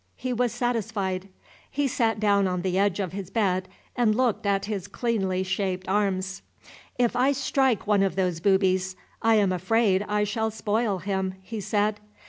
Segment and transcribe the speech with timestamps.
[0.15, 1.29] He was satisfied.
[1.69, 5.87] He sat down on the edge of his bed and looked at his cleanly shaped
[5.87, 6.41] arms.
[6.97, 11.61] "If I strike one of those boobies, I am afraid I shall spoil him," he
[11.61, 11.99] said.